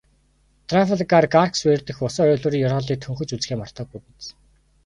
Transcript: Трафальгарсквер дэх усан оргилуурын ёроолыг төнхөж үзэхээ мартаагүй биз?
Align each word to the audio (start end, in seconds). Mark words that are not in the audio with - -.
Трафальгарсквер 0.69 1.79
дэх 1.87 1.97
усан 2.05 2.23
оргилуурын 2.31 2.63
ёроолыг 2.67 2.99
төнхөж 3.01 3.29
үзэхээ 3.35 3.57
мартаагүй 3.59 3.99
биз? 4.05 4.25